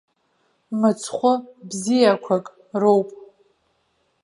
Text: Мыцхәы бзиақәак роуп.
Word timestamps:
Мыцхәы 0.79 1.33
бзиақәак 1.67 2.45
роуп. 2.81 3.09